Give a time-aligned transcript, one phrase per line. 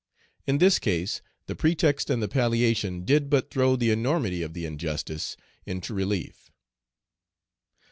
[0.47, 4.65] In this case, the pretext and the palliation did but throw the enormity of the
[4.65, 6.49] injustice into relief.